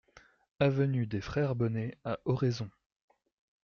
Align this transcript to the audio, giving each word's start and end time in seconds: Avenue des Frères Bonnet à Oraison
Avenue 0.59 1.05
des 1.05 1.21
Frères 1.21 1.53
Bonnet 1.55 1.95
à 2.03 2.17
Oraison 2.25 2.71